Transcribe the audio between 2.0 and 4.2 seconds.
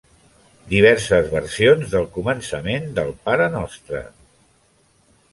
començament del Parenostre.